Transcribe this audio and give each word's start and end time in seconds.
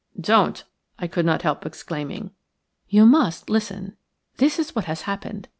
"Don't!" 0.19 0.63
I 0.97 1.05
could 1.05 1.27
not 1.27 1.43
help 1.43 1.63
exclaiming. 1.63 2.31
"You 2.89 3.05
must 3.05 3.51
listen. 3.51 3.97
This 4.37 4.57
is 4.57 4.73
what 4.73 4.85
has 4.85 5.03
happened. 5.03 5.47